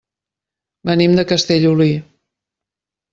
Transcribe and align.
Venim 0.89 1.13
de 1.19 1.25
Castellolí. 1.31 1.91